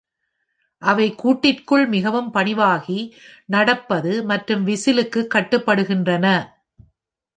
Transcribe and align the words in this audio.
அவை 0.81 1.15
கூண்டிற்குள் 1.15 1.87
மிகவும் 1.87 2.31
பணிவாகி, 2.33 2.97
நடப்பது 3.45 4.23
மற்றும் 4.23 4.67
விசிலுக்கு 4.67 5.27
கட்டுப்படுகின்றன. 5.33 6.25